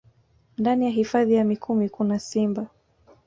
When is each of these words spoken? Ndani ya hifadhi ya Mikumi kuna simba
Ndani 0.57 0.85
ya 0.85 0.91
hifadhi 0.91 1.33
ya 1.33 1.43
Mikumi 1.43 1.89
kuna 1.89 2.19
simba 2.19 2.67